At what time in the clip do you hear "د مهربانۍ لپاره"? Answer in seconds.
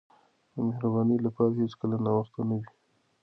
0.53-1.53